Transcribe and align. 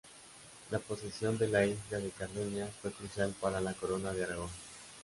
La 0.71 0.79
posesión 0.79 1.37
de 1.37 1.47
la 1.47 1.63
isla 1.63 1.99
de 1.99 2.09
Cerdeña 2.09 2.65
fue 2.81 2.91
crucial 2.91 3.35
para 3.39 3.61
la 3.61 3.75
Corona 3.75 4.11
de 4.13 4.23
Aragón. 4.23 4.49